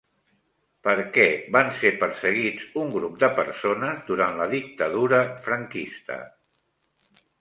[0.85, 1.25] Per què
[1.55, 6.19] van ser perseguits un grup de persones durant la dictadura franquista?